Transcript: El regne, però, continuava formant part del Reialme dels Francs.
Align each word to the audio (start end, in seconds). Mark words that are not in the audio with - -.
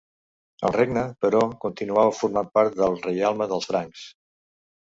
El 0.69 0.71
regne, 0.75 1.03
però, 1.25 1.41
continuava 1.67 2.15
formant 2.21 2.51
part 2.59 2.81
del 2.81 2.99
Reialme 3.05 3.49
dels 3.53 3.73
Francs. 3.75 4.09